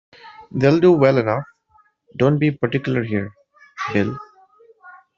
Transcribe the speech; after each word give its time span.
They’ll 0.51 0.79
do 0.79 0.93
well 0.93 1.19
enough; 1.19 1.43
don’t 2.17 2.39
be 2.39 2.49
particular—Here, 2.49 3.31
Bill! 3.93 4.17